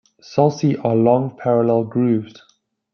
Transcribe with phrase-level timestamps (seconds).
[0.19, 2.41] Sulci are long, parallel grooves.